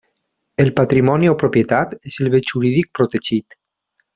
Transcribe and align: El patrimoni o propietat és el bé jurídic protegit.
El 0.63 0.71
patrimoni 0.79 1.29
o 1.33 1.35
propietat 1.43 1.93
és 2.13 2.19
el 2.25 2.33
bé 2.37 2.43
jurídic 2.53 2.91
protegit. 3.01 3.61